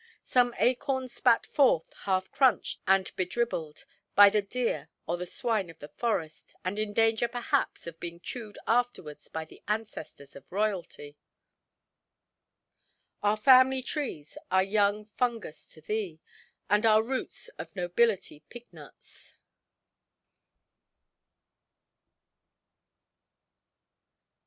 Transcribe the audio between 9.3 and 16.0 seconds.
the ancestors of royalty—our family–trees are young fungus to